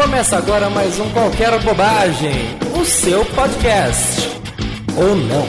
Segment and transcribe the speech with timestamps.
[0.00, 2.30] Começa agora mais um Qualquer Bobagem,
[2.80, 4.30] o seu podcast.
[4.96, 5.44] Ou não.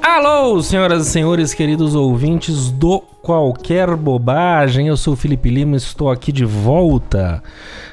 [0.00, 4.86] Alô, senhoras e senhores, queridos ouvintes do Qualquer Bobagem.
[4.86, 7.42] Eu sou o Felipe Lima, estou aqui de volta.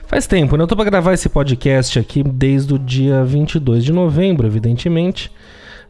[0.06, 0.62] Faz tempo, né?
[0.62, 5.32] Eu tô pra gravar esse podcast aqui desde o dia 22 de novembro, evidentemente.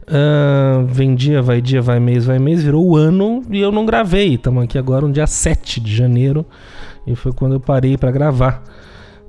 [0.02, 3.86] Uh, vem dia, vai dia, vai mês, vai mês, virou o ano e eu não
[3.86, 4.34] gravei.
[4.34, 6.44] Estamos aqui agora no dia 7 de janeiro
[7.06, 8.62] e foi quando eu parei para gravar.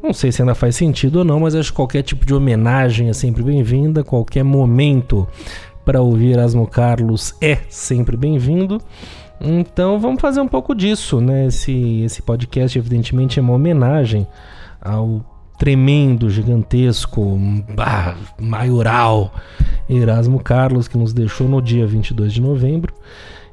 [0.01, 3.07] Não sei se ainda faz sentido ou não, mas acho que qualquer tipo de homenagem
[3.07, 5.27] é sempre bem-vinda, qualquer momento
[5.85, 8.81] para ouvir Erasmo Carlos é sempre bem-vindo.
[9.39, 11.47] Então vamos fazer um pouco disso, né?
[11.47, 14.27] Esse, esse podcast, evidentemente, é uma homenagem
[14.81, 15.21] ao
[15.63, 17.39] tremendo, gigantesco,
[17.73, 19.33] bah, maioral
[19.89, 22.93] Erasmo Carlos, que nos deixou no dia 22 de novembro.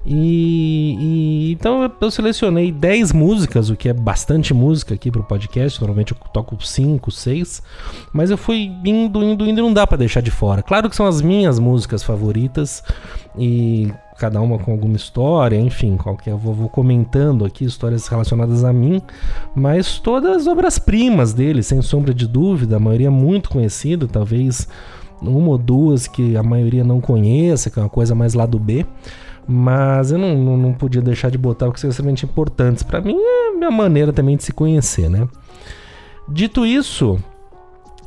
[0.05, 5.81] E, e, então eu selecionei 10 músicas, o que é bastante música aqui pro podcast.
[5.81, 7.63] Normalmente eu toco 5, 6,
[8.13, 10.65] mas eu fui indo, indo, indo, e não dá para deixar de fora.
[10.65, 12.83] Claro que são as minhas músicas favoritas
[13.39, 18.73] e cada uma com alguma história, enfim, qualquer vou, vou comentando aqui histórias relacionadas a
[18.73, 19.01] mim,
[19.55, 24.69] mas todas obras-primas dele, sem sombra de dúvida, a maioria muito conhecida, talvez
[25.23, 28.59] uma ou duas que a maioria não conheça, que é uma coisa mais lá do
[28.59, 28.85] B.
[29.49, 32.83] Mas eu não, não, não podia deixar de botar o que são extremamente importantes.
[32.83, 35.27] Para mim é a minha maneira também de se conhecer, né?
[36.29, 37.19] Dito isso,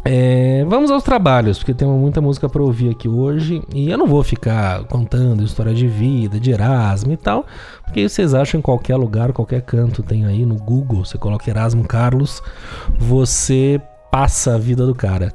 [0.05, 3.61] é, vamos aos trabalhos, porque temos muita música para ouvir aqui hoje.
[3.73, 7.45] E eu não vou ficar contando história de vida, de Erasmo e tal,
[7.85, 11.05] porque vocês acham em qualquer lugar, qualquer canto tem aí no Google.
[11.05, 12.41] Você coloca Erasmo Carlos,
[12.99, 13.81] você
[14.11, 15.33] passa a vida do cara.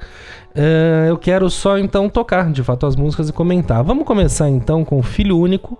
[0.54, 3.82] Uh, eu quero só então tocar de fato as músicas e comentar.
[3.82, 5.78] Vamos começar então com Filho Único,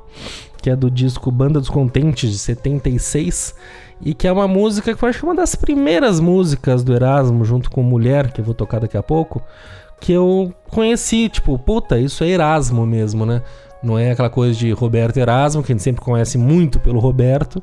[0.62, 3.54] que é do disco Banda dos Contentes de 76
[4.00, 6.94] e que é uma música que eu acho que é uma das primeiras músicas do
[6.94, 9.42] Erasmo, junto com Mulher, que eu vou tocar daqui a pouco,
[10.00, 13.42] que eu conheci, tipo, puta, isso é Erasmo mesmo, né?
[13.82, 17.62] Não é aquela coisa de Roberto Erasmo, que a gente sempre conhece muito pelo Roberto.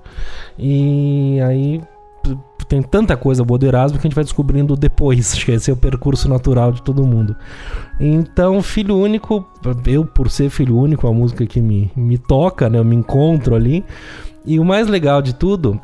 [0.58, 1.82] E aí
[2.68, 5.34] tem tanta coisa boa do Erasmo que a gente vai descobrindo depois.
[5.36, 7.36] Acho que esse é o percurso natural de todo mundo.
[8.00, 9.46] Então, Filho Único,
[9.86, 12.80] eu por ser Filho Único, a música que me, me toca, né?
[12.80, 13.84] Eu me encontro ali.
[14.46, 15.80] E o mais legal de tudo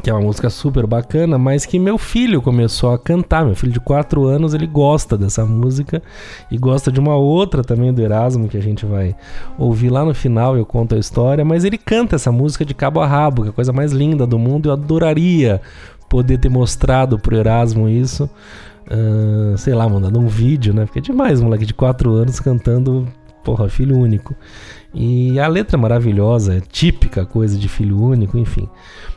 [0.00, 3.44] que é uma música super bacana, mas que meu filho começou a cantar.
[3.44, 6.02] Meu filho de 4 anos, ele gosta dessa música
[6.50, 9.14] e gosta de uma outra também do Erasmo que a gente vai
[9.58, 13.00] ouvir lá no final, eu conto a história, mas ele canta essa música de cabo
[13.00, 14.68] a rabo, que é a coisa mais linda do mundo.
[14.68, 15.60] Eu adoraria
[16.08, 18.28] poder ter mostrado pro Erasmo isso.
[18.90, 20.84] Uh, sei lá, mandando um vídeo, né?
[20.84, 23.06] Porque é demais, moleque de 4 anos cantando,
[23.42, 24.34] porra, filho único.
[24.94, 28.68] E a letra é maravilhosa, é típica coisa de filho único, enfim.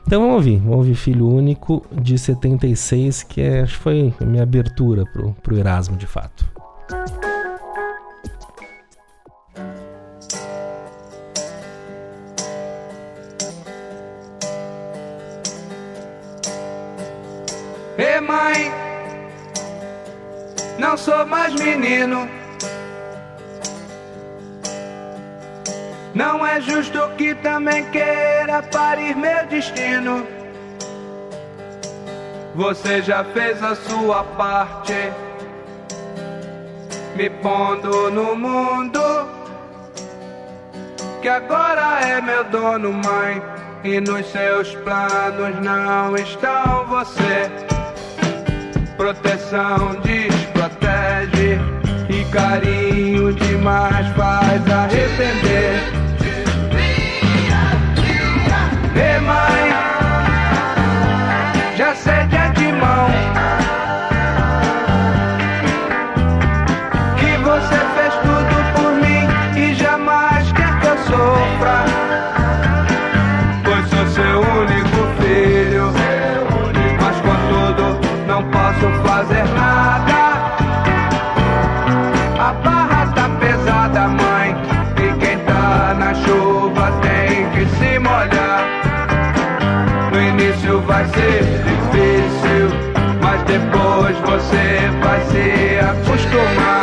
[0.08, 4.26] Então vamos ouvir, vamos ouvir Filho Único de 76, que é, acho que foi a
[4.26, 6.46] minha abertura pro, pro Erasmo de fato.
[17.98, 18.72] Ei mãe,
[20.78, 22.45] não sou mais menino
[27.18, 30.26] que também queira parir meu destino.
[32.56, 35.12] Você já fez a sua parte,
[37.16, 39.02] me pondo no mundo.
[41.22, 43.42] Que agora é meu dono, mãe.
[43.84, 47.52] E nos seus planos não estão você.
[48.98, 51.60] Proteção desprotege
[52.10, 56.05] e carinho demais faz arrepender.
[58.96, 59.74] Ei mãe,
[61.76, 63.10] já cede é de mão.
[67.18, 69.28] Que você fez tudo por mim
[69.60, 71.86] e jamais quer que eu sofra.
[73.66, 75.92] Pois sou seu único filho.
[77.02, 80.16] Mas contudo não posso fazer nada.
[82.40, 84.56] A barra tá pesada mãe.
[84.98, 87.25] E quem tá na chuva tem
[90.96, 92.70] vai ser difícil,
[93.22, 96.75] mas depois você vai se acostumar.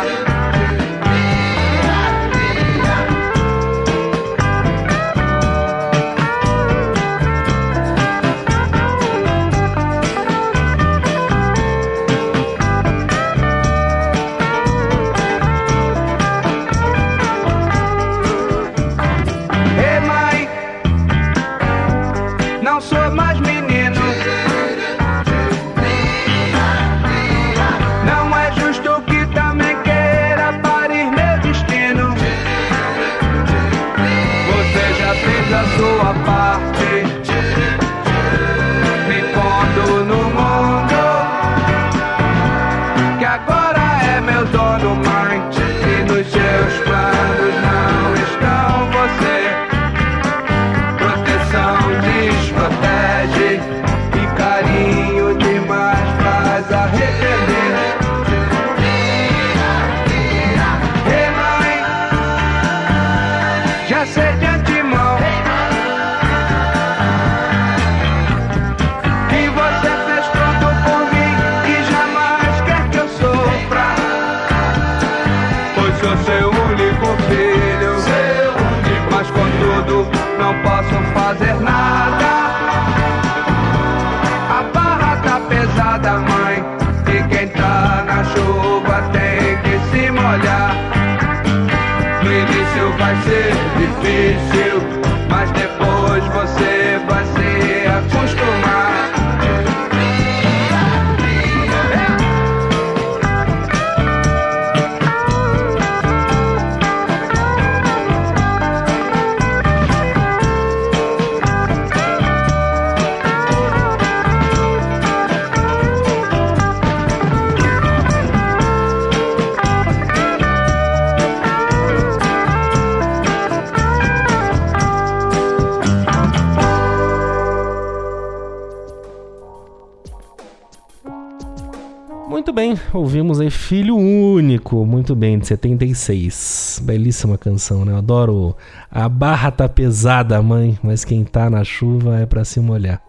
[132.97, 136.81] Ouvimos aí Filho Único, muito bem, de 76.
[136.83, 137.93] Belíssima canção, né?
[137.93, 138.55] Eu adoro
[138.91, 143.01] a barra tá pesada, mãe, mas quem tá na chuva é pra se molhar.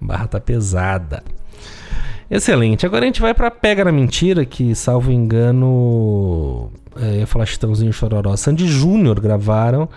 [0.00, 1.22] Barra tá pesada.
[2.30, 2.86] Excelente.
[2.86, 7.92] Agora a gente vai pra Pega na Mentira, que, salvo engano, é, ia falar Chitãozinho
[7.92, 9.88] Chororó, Sandy Júnior gravaram.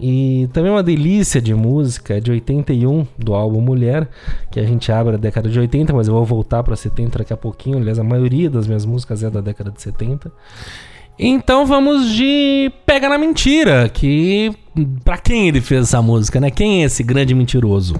[0.00, 4.08] E também uma delícia de música, é de 81, do álbum Mulher,
[4.50, 7.32] que a gente abre a década de 80, mas eu vou voltar pra 70 daqui
[7.32, 7.78] a pouquinho.
[7.78, 10.30] Aliás, a maioria das minhas músicas é da década de 70.
[11.18, 14.54] Então vamos de Pega na Mentira, que
[15.04, 16.48] pra quem ele fez essa música, né?
[16.48, 17.96] Quem é esse grande mentiroso?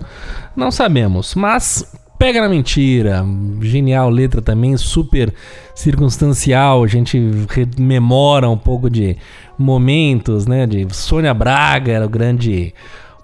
[0.54, 1.84] Não sabemos, mas
[2.18, 3.24] Pega na Mentira,
[3.60, 5.32] genial letra também, super
[5.72, 7.16] circunstancial, a gente
[7.48, 9.16] rememora um pouco de
[9.56, 12.74] momentos, né, de Sônia Braga era o grande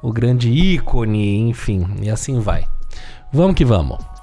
[0.00, 2.66] o grande ícone, enfim, e assim vai.
[3.32, 4.13] Vamos que vamos.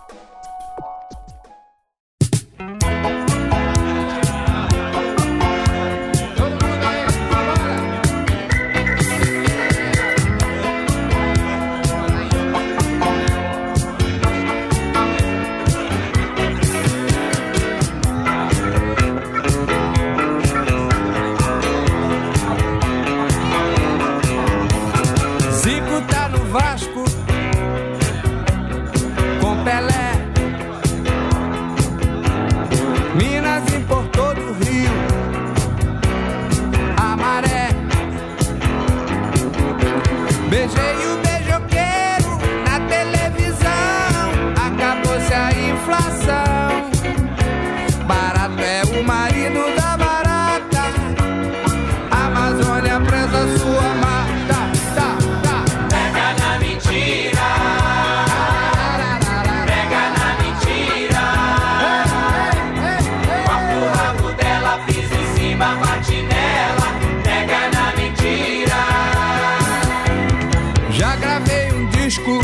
[72.12, 72.42] Disco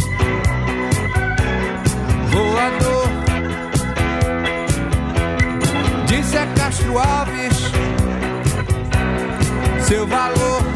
[2.31, 3.09] voador.
[6.07, 7.57] Disse a Castro Alves
[9.81, 10.66] seu valor.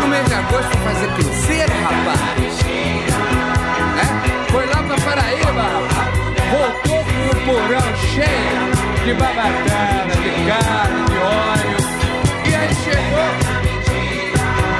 [0.00, 2.20] No mês de agosto fazer cruzeiro, rapaz.
[3.96, 4.50] É?
[4.50, 6.08] Foi lá pra Paraíba, rapaz.
[6.50, 11.78] Voltou com o porão cheio de babatana, de carne, de óleo.
[12.44, 13.30] E aí chegou,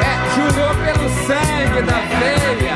[0.03, 2.68] é, jurou pelo sangue da veia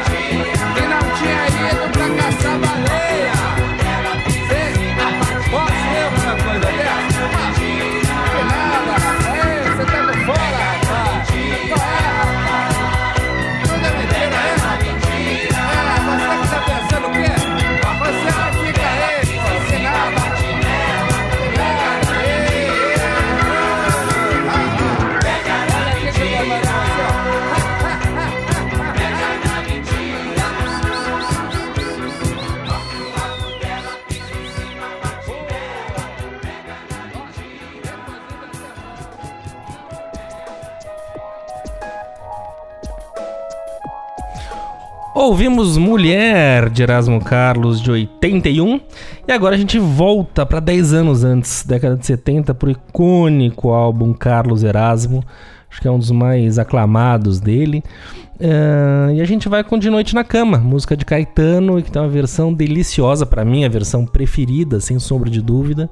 [45.14, 48.81] Ouvimos Mulher de Erasmo Carlos de 81
[49.28, 54.14] e agora a gente volta para 10 anos antes, década de 70, pro icônico álbum
[54.14, 55.23] Carlos Erasmo,
[55.71, 57.85] acho que é um dos mais aclamados dele.
[58.40, 62.00] Ah, e a gente vai com De Noite na Cama, música de Caetano, que tem
[62.00, 65.90] uma versão deliciosa, para mim, a versão preferida, sem sombra de dúvida,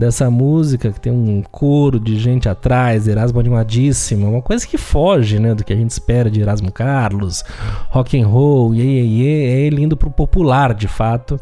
[0.00, 5.38] dessa música, que tem um coro de gente atrás, Erasmo animadíssimo, uma coisa que foge,
[5.38, 7.44] né, do que a gente espera de Erasmo Carlos,
[7.90, 11.38] rock and roll, iê, iê, é ele indo pro popular, de fato,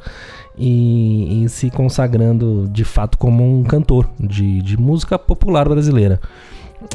[0.56, 6.20] e, e se consagrando, de fato, como um cantor de, de música popular brasileira.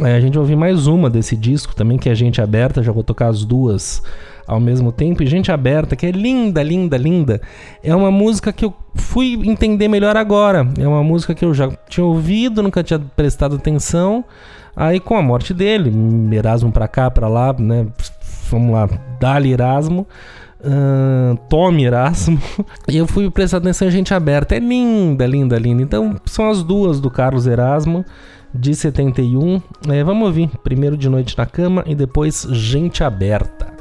[0.01, 2.91] É, a gente vai ouvir mais uma desse disco também, que é Gente Aberta, já
[2.91, 4.03] vou tocar as duas
[4.47, 5.23] ao mesmo tempo.
[5.23, 7.41] E Gente Aberta, que é linda, linda, linda,
[7.83, 10.67] é uma música que eu fui entender melhor agora.
[10.77, 14.23] É uma música que eu já tinha ouvido, nunca tinha prestado atenção.
[14.75, 15.91] Aí com a morte dele,
[16.35, 17.87] Erasmo pra cá, pra lá, né?
[18.49, 20.07] Vamos lá, Dali Erasmo.
[20.63, 22.39] ahn, Tome Erasmo.
[22.87, 24.55] E eu fui prestar atenção em Gente Aberta.
[24.55, 25.81] É linda, linda, linda.
[25.81, 28.03] Então são as duas do Carlos Erasmo
[28.53, 29.61] de 71.
[29.89, 33.72] É, vamos ouvir primeiro de noite na cama e depois gente aberta.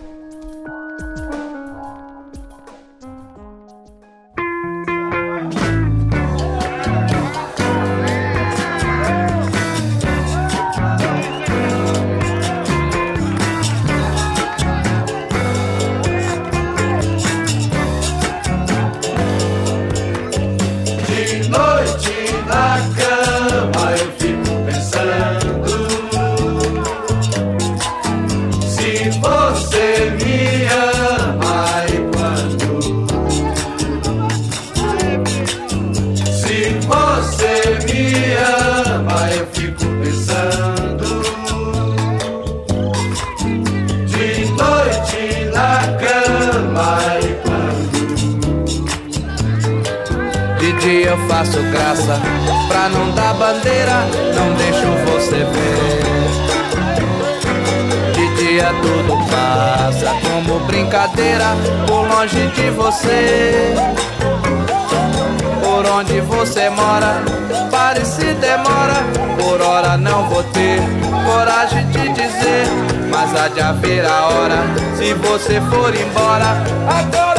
[73.62, 74.58] Haver a hora
[74.96, 76.62] se você for embora.
[76.88, 77.31] Agora!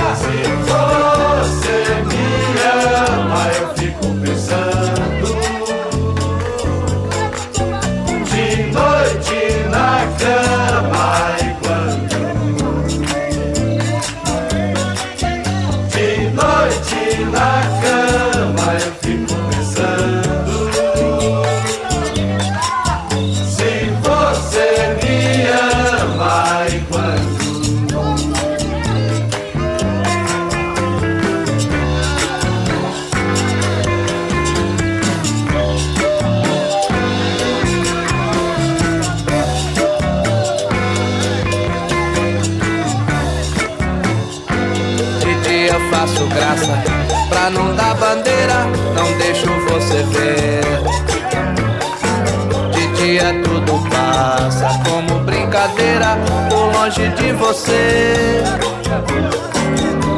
[57.44, 58.42] Você.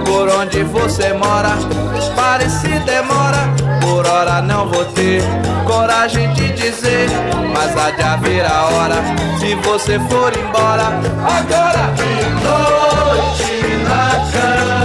[0.05, 1.57] Por onde você mora.
[2.15, 5.21] Pare se demora, por hora não vou ter
[5.65, 7.09] coragem de dizer.
[7.53, 8.95] Mas há de haver a hora,
[9.39, 10.87] se você for embora.
[11.37, 12.13] Agora, de
[12.45, 13.53] noite
[13.83, 14.84] na cama,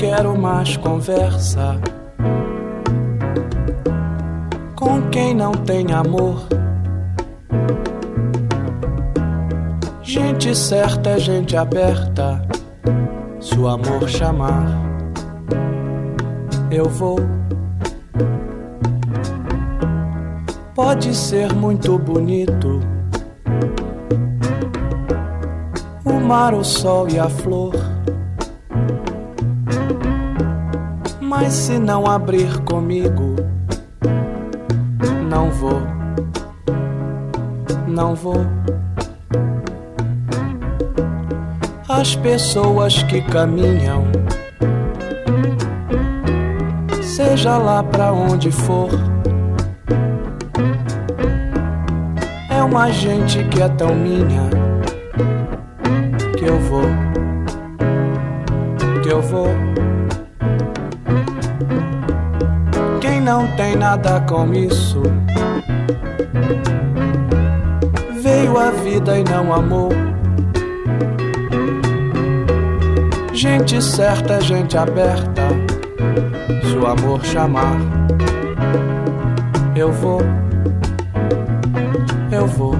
[0.00, 1.78] quero mais conversa
[4.74, 6.48] com quem não tem amor.
[10.02, 12.40] Gente certa é gente aberta.
[13.38, 14.64] Se o amor chamar,
[16.70, 17.18] eu vou.
[20.74, 22.80] Pode ser muito bonito
[26.06, 27.89] o mar, o sol e a flor.
[31.42, 33.34] Mas se não abrir comigo,
[35.26, 35.80] não vou,
[37.88, 38.44] não vou.
[41.88, 44.04] As pessoas que caminham,
[47.02, 48.90] seja lá pra onde for,
[52.50, 54.50] é uma gente que é tão minha
[56.38, 56.84] que eu vou,
[63.76, 65.02] Nada com isso
[68.20, 69.90] veio a vida e não amou.
[73.32, 75.48] Gente certa gente aberta.
[76.62, 77.76] Se o amor chamar,
[79.74, 80.20] eu vou,
[82.30, 82.74] eu vou,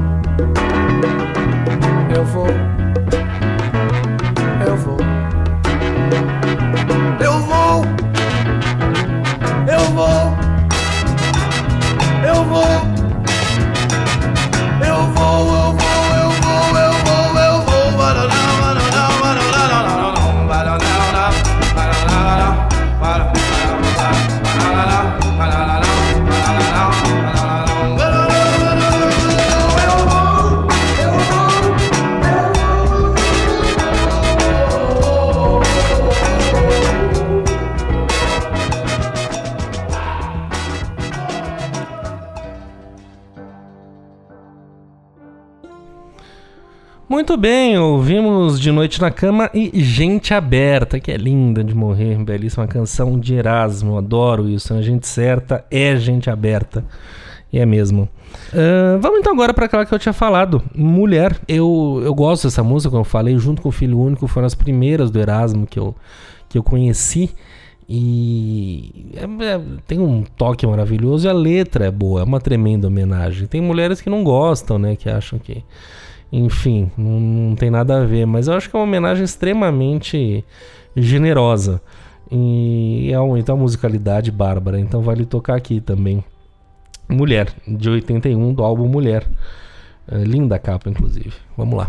[47.30, 52.18] Muito bem, ouvimos De Noite na Cama e Gente Aberta, que é linda de morrer,
[52.24, 54.82] belíssima canção de Erasmo, adoro isso, né?
[54.82, 56.84] Gente certa é gente aberta,
[57.52, 58.08] e é mesmo.
[58.52, 61.38] Ahn, vamos então agora para aquela que eu tinha falado, Mulher.
[61.46, 64.56] Eu, eu gosto dessa música, como eu falei, junto com o Filho Único, foram as
[64.56, 65.94] primeiras do Erasmo que eu,
[66.48, 67.30] que eu conheci.
[67.88, 72.88] E é- é- tem um toque maravilhoso e a letra é boa, é uma tremenda
[72.88, 73.46] homenagem.
[73.46, 74.96] Tem mulheres que não gostam, né?
[74.96, 75.62] Que acham que
[76.32, 80.44] enfim, não, não tem nada a ver, mas eu acho que é uma homenagem extremamente
[80.96, 81.80] generosa.
[82.30, 86.22] E é um, então a musicalidade bárbara, então vale tocar aqui também.
[87.08, 89.26] Mulher, de 81, do álbum Mulher.
[90.06, 91.32] É, linda capa, inclusive.
[91.56, 91.88] Vamos lá.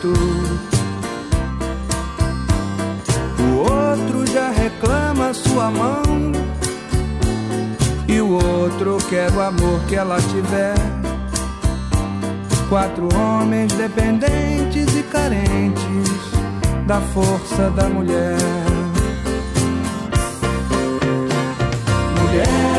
[0.00, 0.12] Peito.
[3.42, 6.32] O outro já reclama sua mão,
[8.08, 10.74] e o outro quer o amor que ela tiver.
[12.68, 16.08] Quatro homens dependentes e carentes
[16.86, 18.38] da força da mulher.
[22.20, 22.69] Mulher,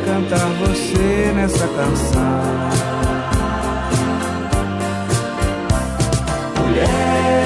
[0.00, 2.40] pra decantar você nessa canção.
[6.58, 7.44] Mulher,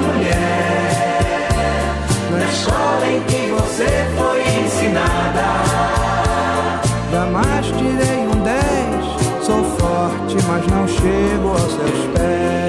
[0.00, 0.90] mulher,
[2.30, 5.46] na escola em que você foi ensinada.
[7.12, 12.59] Jamais tirei um 10, sou forte, mas não chego aos seus pés.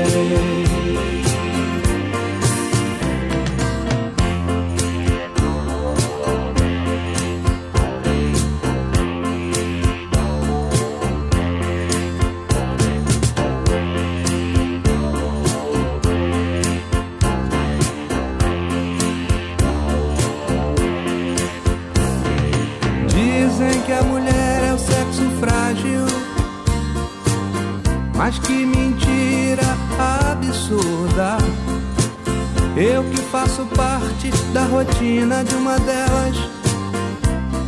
[34.01, 36.35] Parte da rotina de uma delas,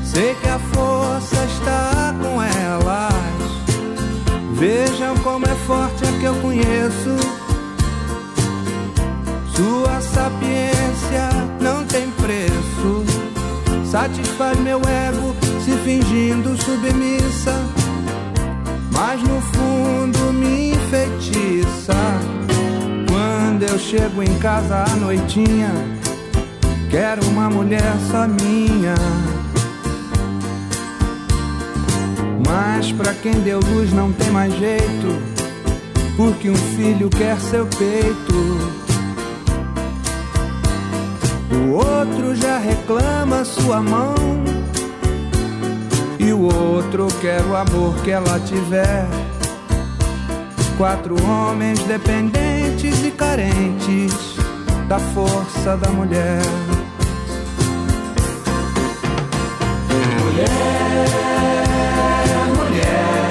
[0.04, 3.14] sei que a força está com elas.
[4.54, 7.16] Vejam como é forte a que eu conheço.
[9.56, 11.30] Sua sapiência
[11.62, 13.04] não tem preço
[13.86, 17.54] satisfaz meu ego se fingindo submissa,
[18.92, 21.94] mas no fundo me enfeitiça.
[23.08, 25.70] Quando eu chego em casa à noitinha,
[26.94, 28.94] quero uma mulher só minha.
[32.46, 35.20] Mas pra quem deu luz não tem mais jeito,
[36.16, 38.36] porque um filho quer seu peito.
[41.52, 44.14] O outro já reclama sua mão.
[46.20, 49.08] E o outro quer o amor que ela tiver.
[50.78, 54.14] Quatro homens dependentes e carentes
[54.88, 56.73] da força da mulher.
[60.34, 60.50] Mulher,
[62.58, 63.30] mulher,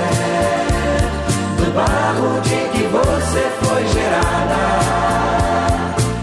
[1.57, 4.63] do barro de que você foi gerada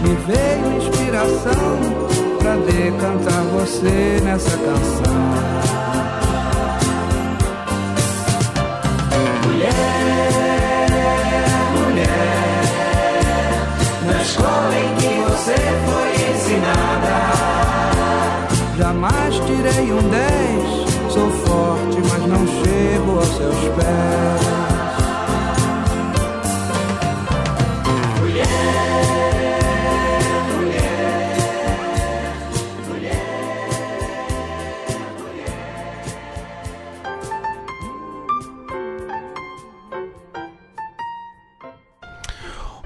[0.00, 1.76] me veio inspiração
[2.38, 5.20] pra decantar você nessa canção.
[18.80, 21.12] Jamais tirei um 10.
[21.12, 24.40] Sou forte, mas não chego aos seus pés.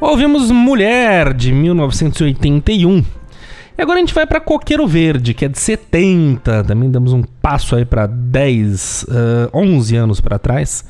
[0.00, 3.23] Ouvimos Mulher, de 1981.
[3.76, 6.62] E agora a gente vai para Coqueiro Verde, que é de 70.
[6.64, 10.84] Também damos um passo aí para 10, ah, 11 anos para trás.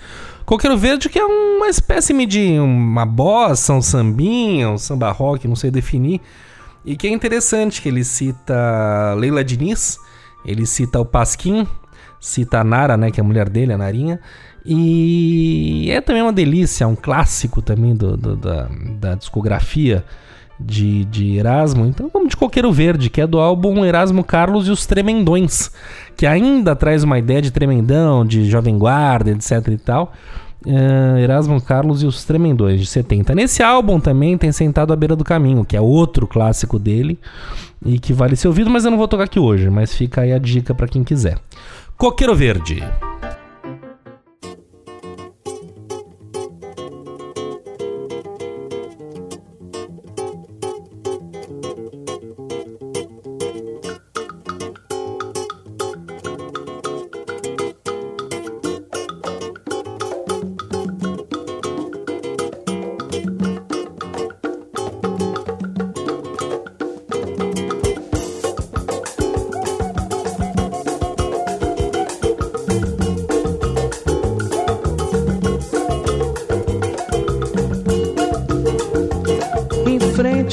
[0.45, 5.57] Coqueiro Verde, que é uma espécie de uma bossa, um sambinha, um samba rock, não
[5.57, 6.21] sei definir.
[6.85, 9.99] E que é interessante que ele cita Leila Diniz,
[10.45, 11.67] ele cita o Pasquim,
[12.21, 14.21] cita a Nara, né, que é a mulher dele, a Narinha.
[14.67, 18.69] E é também uma delícia, um clássico também do, do- da,
[19.01, 20.05] da discografia
[20.65, 21.85] de, de Erasmo.
[21.87, 25.71] Então vamos de Coqueiro Verde, que é do álbum Erasmo Carlos e os Tremendões,
[26.17, 30.13] que ainda traz uma ideia de tremendão, de jovem guarda, etc e tal.
[30.67, 33.35] É, Erasmo Carlos e os Tremendões, de 70.
[33.35, 37.19] Nesse álbum também tem Sentado à Beira do Caminho, que é outro clássico dele
[37.85, 40.33] e que vale ser ouvido, mas eu não vou tocar aqui hoje, mas fica aí
[40.33, 41.39] a dica pra quem quiser.
[41.99, 42.83] Coqueiro Verde.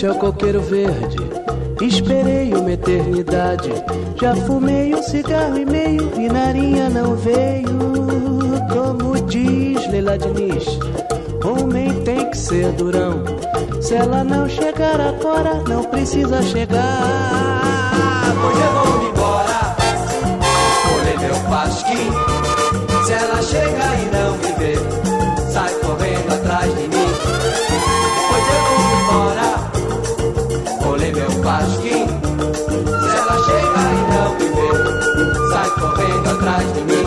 [0.02, 1.18] Frente ao coqueiro verde,
[1.82, 3.70] esperei uma eternidade.
[4.20, 7.70] Já fumei um cigarro e meio e narinha não veio.
[8.72, 10.66] Como diz Leila Diniz,
[11.44, 13.24] homem tem que ser durão.
[13.80, 16.82] Se ela não chegar agora, não precisa chegar.
[18.44, 19.76] Hoje eu vou embora,
[20.88, 22.10] colher meu pasquim.
[23.06, 27.61] Se ela chega e não vê, sai correndo atrás de mim.
[36.42, 37.01] Atrás de mim.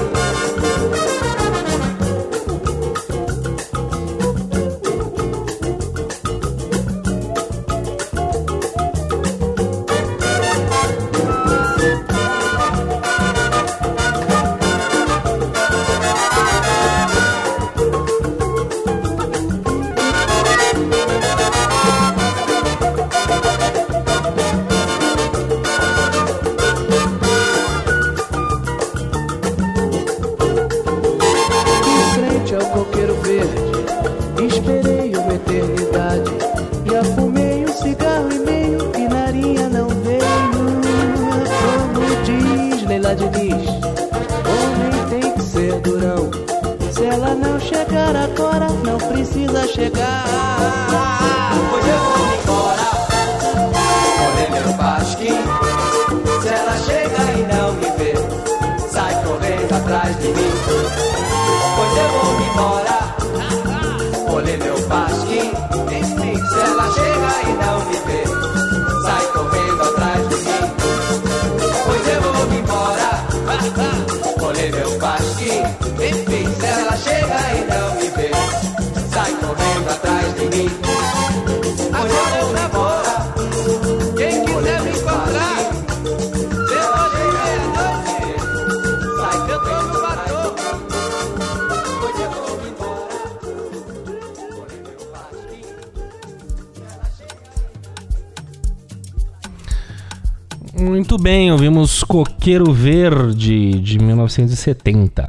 [101.14, 105.28] Muito bem, ouvimos Coqueiro Verde de 1970.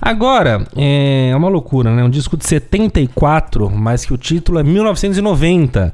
[0.00, 2.04] Agora, é uma loucura, né?
[2.04, 5.92] Um disco de 74, mas que o título é 1990,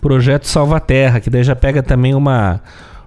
[0.00, 2.60] Projeto Salva Terra, que daí já pega também uma,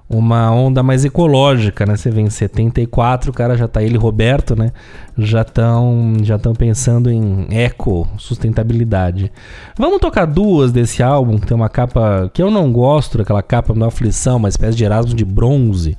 [0.08, 1.96] uma onda mais ecológica, né?
[1.96, 4.72] Você vê em 74, o cara já tá ele Roberto, né?
[5.18, 9.32] Já estão já tão pensando em eco, sustentabilidade.
[9.78, 13.74] Vamos tocar duas desse álbum, que tem uma capa que eu não gosto, aquela capa
[13.74, 15.96] da aflição, uma espécie de Erasmo de bronze.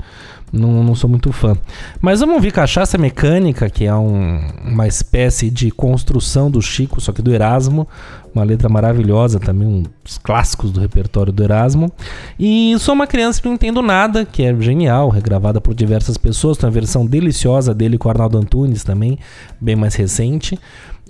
[0.52, 1.56] Não, não sou muito fã.
[2.00, 7.12] Mas vamos ouvir Cachaça Mecânica, que é um- uma espécie de construção do Chico, só
[7.12, 7.86] que do Erasmo.
[8.34, 11.90] Uma letra maravilhosa, também um dos clássicos do repertório do Erasmo.
[12.38, 16.56] E Sou uma Criança que Não Entendo Nada, que é genial, regravada por diversas pessoas.
[16.58, 19.18] Tem uma versão deliciosa dele com o Arnaldo Antunes também,
[19.60, 20.58] bem mais recente.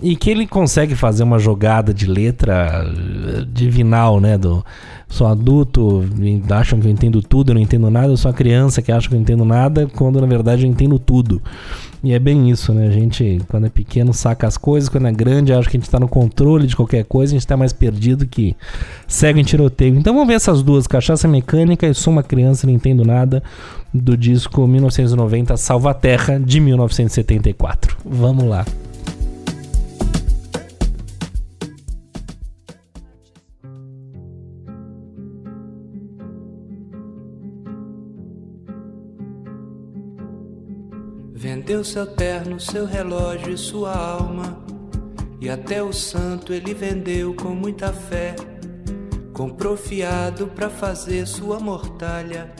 [0.01, 4.37] E que ele consegue fazer uma jogada de letra eh, divinal, né?
[4.37, 4.63] Do
[5.09, 6.03] sou adulto,
[6.51, 9.15] acham que eu entendo tudo, eu não entendo nada, eu sou criança que acha que
[9.15, 11.41] eu entendo nada, quando na verdade eu entendo tudo.
[12.03, 12.87] E é bem isso, né?
[12.87, 15.89] A gente, quando é pequeno, saca as coisas, quando é grande, acha que a gente
[15.89, 18.55] tá no controle de qualquer coisa, a gente tá mais perdido que
[19.07, 19.97] cego em tiroteio.
[19.97, 23.41] Então vamos ver essas duas, Cachaça Mecânica e Sou uma Criança, não entendo nada,
[23.91, 27.97] do disco 1990 Salva Terra, de 1974.
[28.05, 28.63] Vamos lá.
[41.67, 44.57] Vendeu seu terno, seu relógio e sua alma.
[45.41, 48.37] E até o santo ele vendeu com muita fé.
[49.33, 52.53] Comprou fiado pra fazer sua mortalha.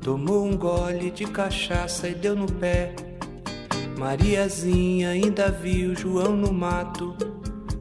[0.00, 2.94] Tomou um gole de cachaça e deu no pé.
[3.98, 7.16] Mariazinha ainda viu João no mato,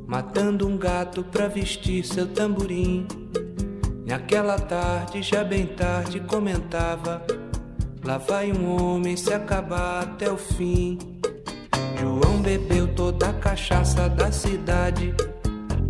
[0.08, 3.08] matando um gato pra vestir seu tamborim.
[4.08, 7.24] Naquela tarde, já bem tarde, comentava:
[8.08, 10.98] Lá vai um homem se acabar até o fim.
[12.00, 15.13] João bebeu toda a cachaça da cidade,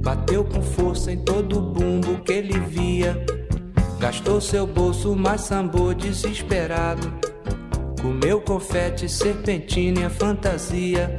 [0.01, 3.23] bateu com força em todo o bumbo que ele via.
[3.99, 7.13] Gastou seu bolso, mas sambou desesperado.
[8.01, 11.15] Comeu confete, serpentina e a fantasia.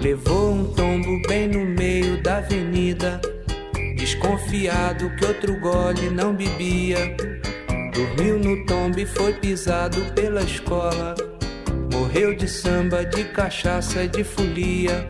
[0.00, 3.20] Levou um tombo bem no meio da avenida.
[3.96, 7.14] Desconfiado que outro gole não bebia.
[7.96, 11.14] Dormiu no tombo e foi pisado pela escola.
[11.90, 15.08] Morreu de samba, de cachaça e de folia.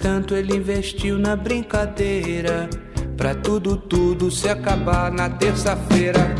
[0.00, 2.68] Tanto ele investiu na brincadeira.
[3.16, 6.34] Pra tudo, tudo se acabar na terça-feira.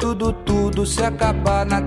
[0.00, 1.79] Tudo, tudo se acabar na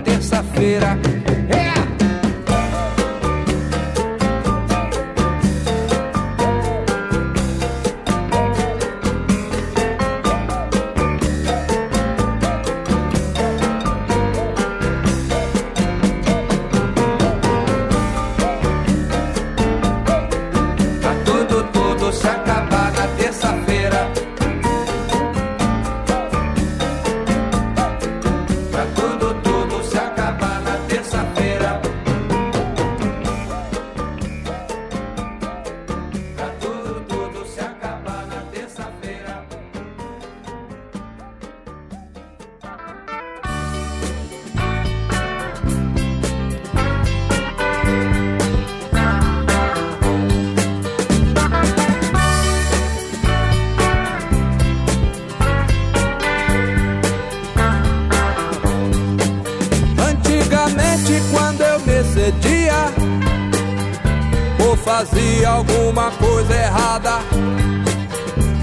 [65.54, 67.18] alguma coisa errada,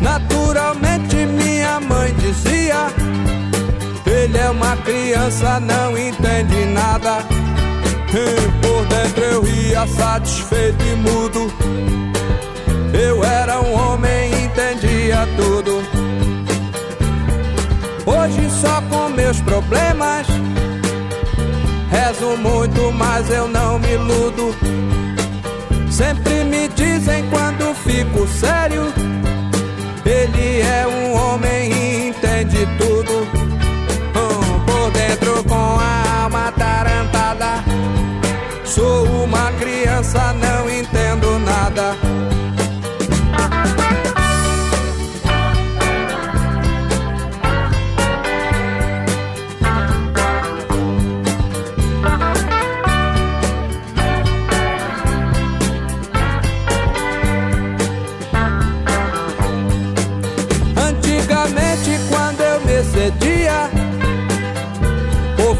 [0.01, 2.87] naturalmente minha mãe dizia:
[4.05, 7.19] Ele é uma criança, não entende nada.
[8.13, 11.53] E por dentro eu ria satisfeito e mudo.
[12.93, 15.81] Eu era um homem, entendia tudo.
[18.05, 20.27] Hoje só com meus problemas.
[21.89, 24.53] Rezo muito, mas eu não me iludo.
[25.89, 26.67] Sempre me
[27.01, 28.93] dizem quando fico sério.
[30.05, 33.27] Ele é um homem e entende tudo.
[34.15, 37.63] Hum, por dentro com a alma tarantada.
[38.63, 41.95] Sou uma criança, não entendo nada.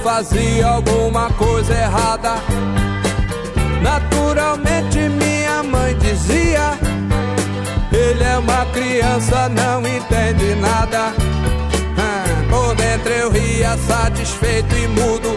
[0.04, 2.36] Fazia alguma coisa errada,
[3.82, 6.78] naturalmente minha mãe dizia:
[7.92, 11.14] Ele é uma criança, não entende nada.
[11.98, 15.36] Ah, Por dentro eu ria satisfeito e mudo.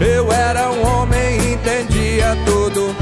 [0.00, 2.94] Eu era um homem entendia tudo.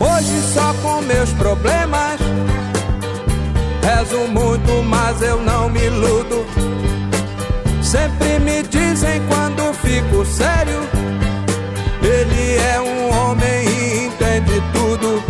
[0.00, 2.18] Hoje só com meus problemas.
[3.82, 6.46] Rezo muito, mas eu não me iludo.
[7.88, 10.78] Sempre me dizem quando fico sério.
[12.02, 15.24] Ele é um homem e entende tudo.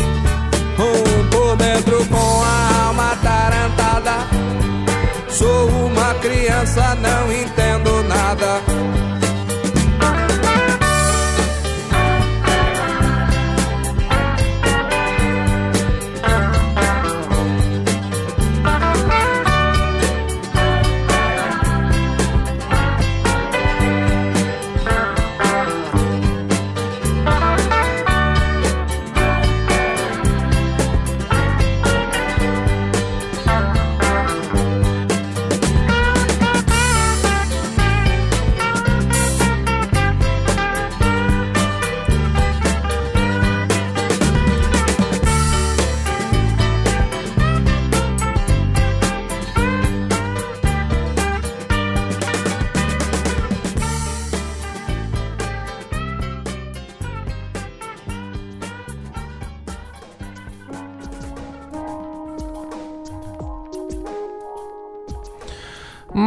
[0.76, 4.26] Um por dentro com a alma tarantada.
[5.28, 8.60] Sou uma criança, não entendo nada.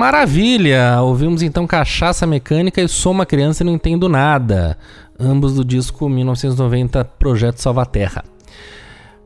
[0.01, 0.99] Maravilha!
[1.03, 4.75] Ouvimos então Cachaça Mecânica e Sou uma Criança e Não Entendo Nada.
[5.19, 8.23] Ambos do disco 1990 Projeto Salvaterra.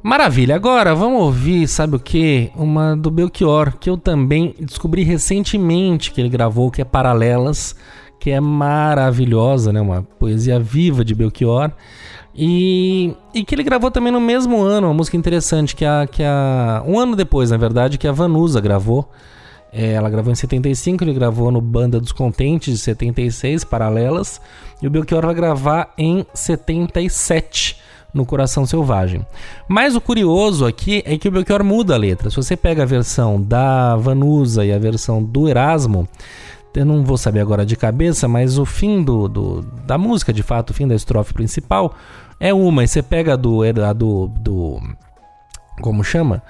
[0.03, 2.51] Maravilha, agora vamos ouvir, sabe o que?
[2.57, 7.73] Uma do Belchior, que eu também descobri recentemente que ele gravou, que é Paralelas,
[8.19, 9.79] que é maravilhosa, né?
[9.79, 11.71] Uma poesia viva de Belchior.
[12.35, 16.21] E, e que ele gravou também no mesmo ano, uma música interessante, que a, que
[16.21, 16.83] a.
[16.85, 19.09] Um ano depois, na verdade, que a Vanusa gravou.
[19.77, 24.39] É, ela gravou em 75, ele gravou no Banda dos Contentes de 76, Paralelas.
[24.81, 27.77] E o Belchior vai gravar em 77
[28.13, 29.25] no Coração Selvagem.
[29.67, 32.29] Mas o curioso aqui é que o Belchior muda a letra.
[32.29, 36.07] Se você pega a versão da Vanusa e a versão do Erasmo,
[36.73, 40.41] eu não vou saber agora de cabeça, mas o fim do, do, da música, de
[40.41, 41.93] fato, o fim da estrofe principal,
[42.39, 42.85] é uma.
[42.85, 43.61] E você pega a do.
[43.61, 44.79] A do, do
[45.81, 46.41] como chama?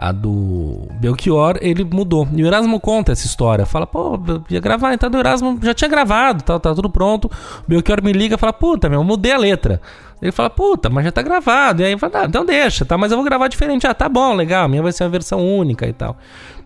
[0.00, 2.28] A do Belchior, ele mudou.
[2.32, 3.66] E o Erasmo conta essa história.
[3.66, 4.16] Fala, pô,
[4.48, 7.24] ia gravar, então do Erasmo já tinha gravado, tá, tá tudo pronto.
[7.26, 7.30] O
[7.66, 9.82] Belchior me liga e fala, puta, meu, mudei a letra.
[10.20, 11.82] Ele fala, puta, mas já tá gravado.
[11.82, 12.98] E aí fala, ah, então deixa, tá?
[12.98, 13.86] Mas eu vou gravar diferente.
[13.86, 16.16] Ah, tá bom, legal, a minha vai ser uma versão única e tal.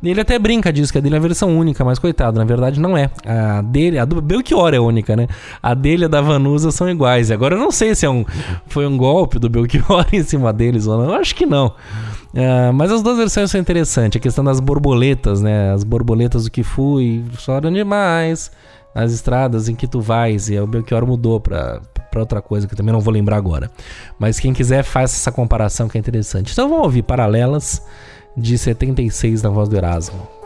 [0.02, 2.44] E ele até brinca disso, que a dele é a versão única, mas coitado, na
[2.44, 3.08] verdade não é.
[3.24, 5.28] A dele, a do Belchior é única, né?
[5.62, 7.30] A dele e a da Vanusa são iguais.
[7.30, 8.24] E agora eu não sei se é um,
[8.66, 11.10] foi um golpe do Belchior em cima deles ou não.
[11.10, 11.68] Eu acho que não.
[12.34, 14.18] Uh, mas as duas versões são interessantes.
[14.18, 15.72] A questão das borboletas, né?
[15.72, 18.50] As borboletas do que fui, choram demais.
[18.94, 20.48] As estradas em que tu vais.
[20.48, 21.80] E o Belchior mudou pra,
[22.12, 23.70] pra outra coisa que eu também não vou lembrar agora.
[24.18, 26.52] Mas quem quiser, faz essa comparação que é interessante.
[26.52, 27.82] Então vamos ouvir Paralelas
[28.36, 30.41] de 76 na voz do Erasmo.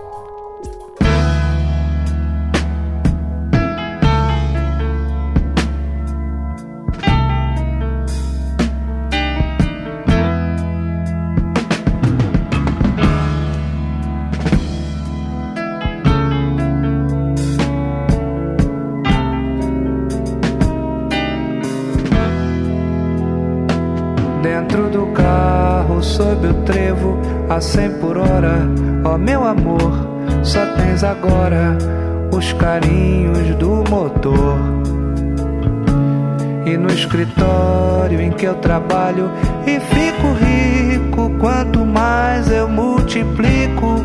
[38.47, 39.29] Que eu trabalho
[39.67, 44.05] e fico rico, quanto mais eu multiplico,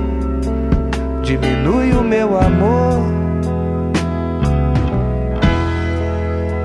[1.22, 3.04] diminui o meu amor.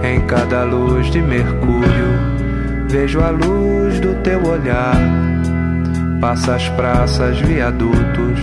[0.02, 2.06] Em cada luz de Mercúrio
[2.88, 4.96] Vejo a luz do teu olhar.
[6.20, 8.38] Passa as praças, viadutos.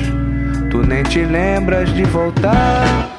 [0.69, 3.09] Tu nem te lembras de voltar.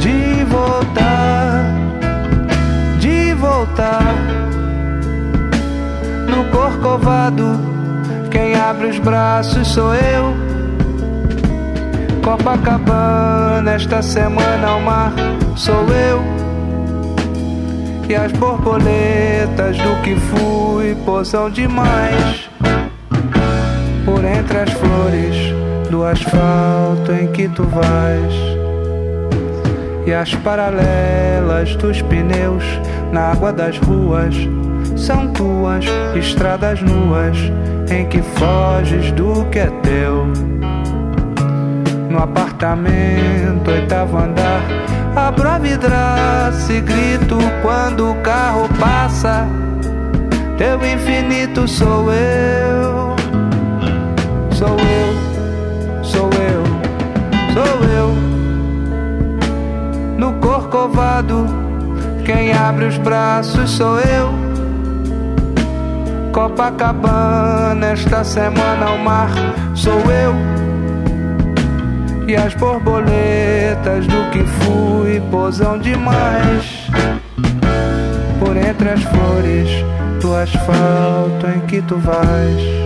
[0.00, 1.64] De voltar.
[2.98, 4.33] De voltar.
[6.34, 7.44] No corcovado,
[8.28, 10.34] quem abre os braços sou eu.
[12.24, 15.12] Copacabana, esta semana ao mar,
[15.54, 16.20] sou eu.
[18.08, 22.50] E as borboletas do que fui pousam demais.
[24.04, 25.36] Por entre as flores
[25.88, 28.34] do asfalto em que tu vais.
[30.04, 32.64] E as paralelas dos pneus
[33.12, 34.34] na água das ruas
[34.96, 35.84] são tuas
[36.16, 37.36] estradas nuas
[37.90, 40.26] em que foges do que é teu
[42.10, 44.84] no apartamento oitavo andar
[45.16, 49.46] Abro a vidraça e grito quando o carro passa.
[50.58, 53.14] Teu infinito sou eu.
[54.50, 56.64] Sou eu, sou eu,
[57.54, 58.12] sou eu.
[60.18, 61.46] No corcovado,
[62.24, 64.43] quem abre os braços sou eu.
[66.34, 69.30] Copacabana, esta semana ao mar,
[69.72, 70.34] sou eu.
[72.26, 76.88] E as borboletas do que fui pousam demais
[78.40, 79.68] Por entre as flores
[80.20, 82.83] do asfalto em que tu vais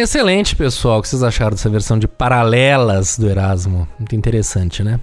[0.00, 1.00] Excelente, pessoal.
[1.00, 3.88] O que vocês acharam dessa versão de paralelas do Erasmo?
[3.98, 5.00] Muito interessante, né?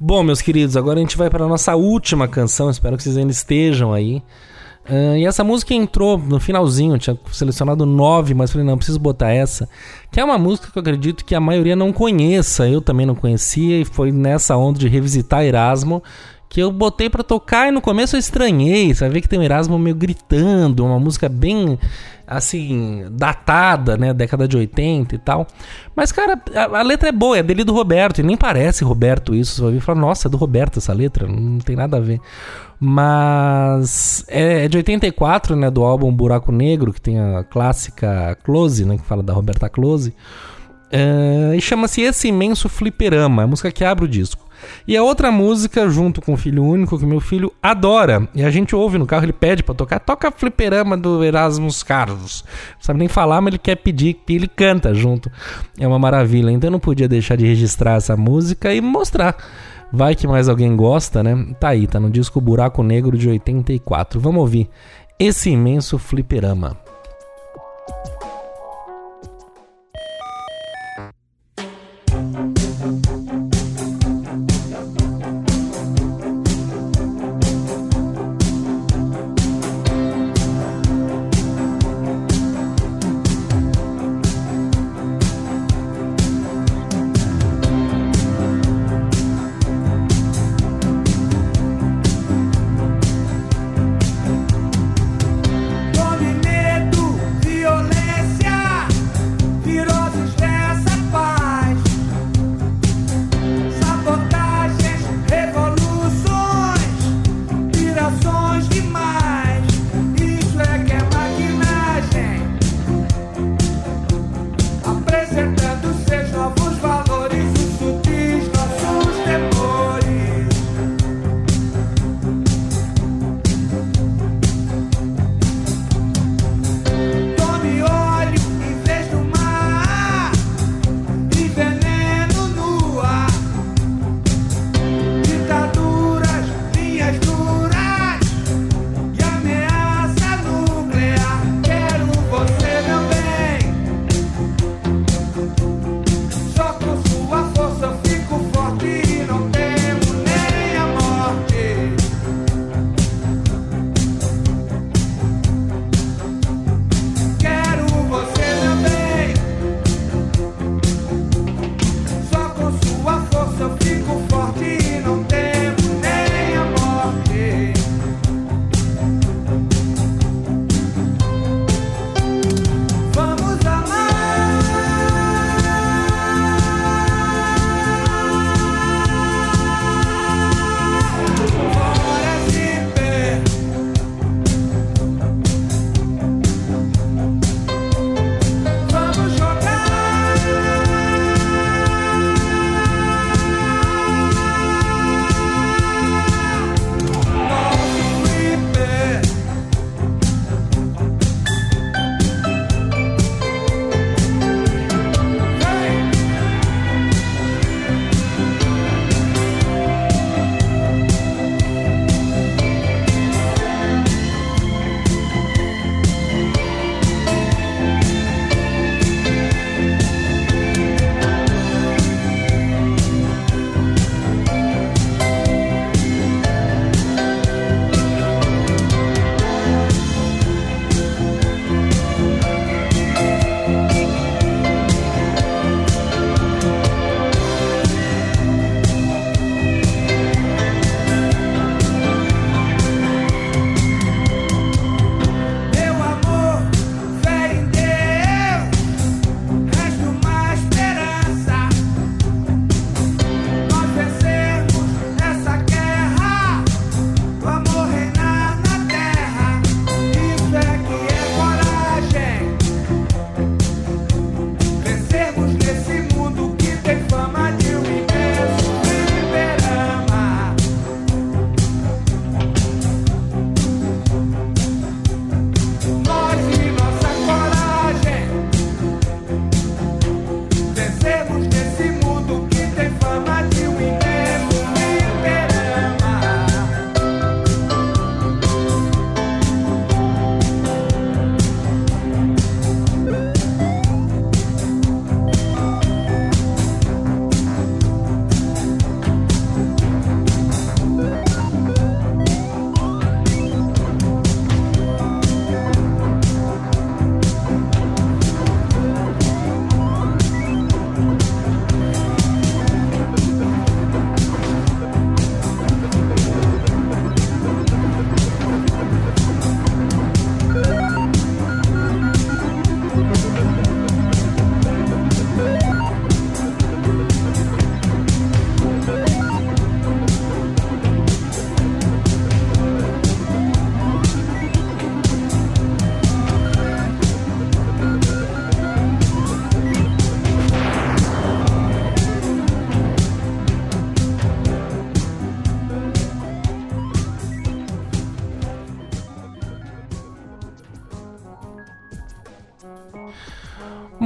[0.00, 2.70] Bom, meus queridos, agora a gente vai para a nossa última canção.
[2.70, 4.22] Espero que vocês ainda estejam aí.
[4.88, 8.98] Ah, e essa música entrou no finalzinho, eu tinha selecionado nove, mas falei, não, preciso
[8.98, 9.68] botar essa.
[10.10, 13.14] Que é uma música que eu acredito que a maioria não conheça, eu também não
[13.14, 16.02] conhecia, e foi nessa onda de revisitar Erasmo
[16.48, 19.38] que eu botei pra tocar e no começo eu estranhei, você vai ver que tem
[19.38, 21.76] o Erasmo meio gritando, uma música bem
[22.26, 25.46] assim, datada, né, década de 80 e tal.
[25.94, 29.34] Mas cara, a, a letra é boa, é dele do Roberto, e nem parece Roberto
[29.34, 31.98] isso, você vai ouvir e falar, nossa, é do Roberto essa letra, não tem nada
[31.98, 32.20] a ver.
[32.78, 38.84] Mas é, é de 84, né, do álbum Buraco Negro, que tem a clássica Close,
[38.84, 40.14] né, que fala da Roberta Close.
[40.90, 44.45] É, e chama-se Esse Imenso Fliperama, a música que abre o disco.
[44.86, 48.28] E a outra música, junto com o Filho Único, que meu filho adora.
[48.34, 49.98] E a gente ouve no carro, ele pede pra tocar.
[49.98, 52.44] Toca Fliperama do Erasmus Carlos.
[52.74, 55.30] Não sabe nem falar, mas ele quer pedir e ele canta junto.
[55.78, 56.50] É uma maravilha.
[56.50, 59.36] Então eu não podia deixar de registrar essa música e mostrar.
[59.92, 61.54] Vai que mais alguém gosta, né?
[61.60, 64.20] Tá aí, tá no disco Buraco Negro de 84.
[64.20, 64.68] Vamos ouvir
[65.18, 66.85] esse imenso fliperama.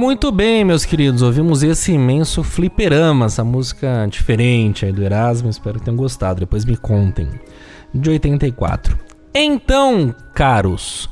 [0.01, 5.77] Muito bem, meus queridos, ouvimos esse imenso fliperama, essa música diferente aí do Erasmo, espero
[5.77, 7.29] que tenham gostado, depois me contem.
[7.93, 8.97] De 84.
[9.31, 11.07] Então, caros,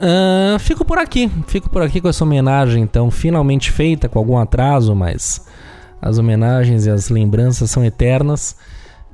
[0.00, 4.38] ahn, fico por aqui, fico por aqui com essa homenagem, então, finalmente feita, com algum
[4.38, 5.46] atraso, mas
[6.00, 8.56] as homenagens e as lembranças são eternas.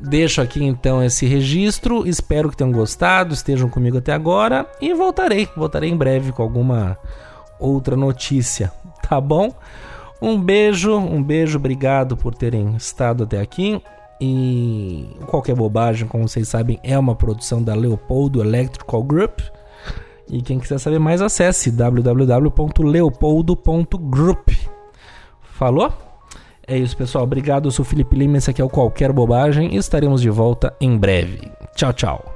[0.00, 5.48] Deixo aqui então esse registro, espero que tenham gostado, estejam comigo até agora e voltarei,
[5.56, 6.96] voltarei em breve com alguma
[7.58, 8.70] outra notícia,
[9.08, 9.52] tá bom?
[10.20, 13.80] Um beijo, um beijo, obrigado por terem estado até aqui.
[14.20, 19.40] E qualquer bobagem, como vocês sabem, é uma produção da Leopoldo Electrical Group.
[20.28, 24.48] E quem quiser saber mais, acesse www.leopoldo.group.
[25.42, 25.92] Falou?
[26.66, 27.22] É isso, pessoal.
[27.24, 27.68] Obrigado.
[27.68, 28.38] Eu sou o Felipe Lima.
[28.38, 29.72] Esse aqui é o Qualquer Bobagem.
[29.74, 31.48] E estaremos de volta em breve.
[31.76, 32.35] Tchau, tchau.